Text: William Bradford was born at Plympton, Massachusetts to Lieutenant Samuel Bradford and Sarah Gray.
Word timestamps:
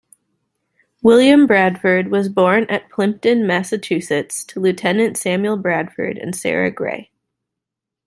William 1.03 1.45
Bradford 1.45 2.07
was 2.09 2.27
born 2.27 2.63
at 2.69 2.89
Plympton, 2.89 3.45
Massachusetts 3.45 4.43
to 4.45 4.59
Lieutenant 4.59 5.15
Samuel 5.15 5.57
Bradford 5.57 6.17
and 6.17 6.35
Sarah 6.35 6.71
Gray. 6.71 7.11